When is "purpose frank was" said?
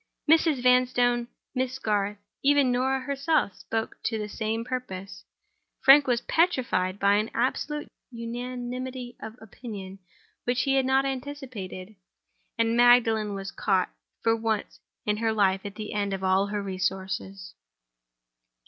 4.65-6.21